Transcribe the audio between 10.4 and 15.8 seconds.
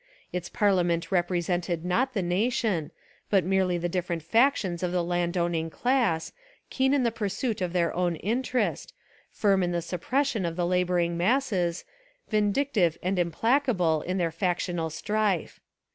of the labouring masses, vin dictive and implacable in their factional strife.